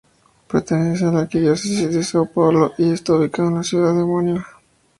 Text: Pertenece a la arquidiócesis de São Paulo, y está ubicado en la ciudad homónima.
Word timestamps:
Pertenece 0.47 1.05
a 1.05 1.11
la 1.11 1.19
arquidiócesis 1.19 1.93
de 1.93 1.99
São 1.99 2.27
Paulo, 2.27 2.73
y 2.79 2.89
está 2.91 3.13
ubicado 3.13 3.49
en 3.49 3.55
la 3.57 3.63
ciudad 3.63 3.91
homónima. 3.95 4.47